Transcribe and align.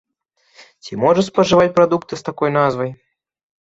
Ці 0.85 0.97
можна 1.03 1.25
спажываць 1.29 1.71
прадукты 1.79 2.13
з 2.23 2.31
такой 2.33 2.49
назвай? 2.61 2.89